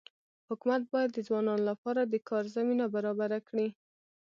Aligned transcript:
حکومت 0.49 0.81
باید 0.93 1.09
د 1.13 1.19
ځوانانو 1.27 1.63
لپاره 1.69 2.01
د 2.05 2.15
کار 2.29 2.43
زمینه 2.55 2.85
برابره 2.95 3.39
کړي. 3.47 3.67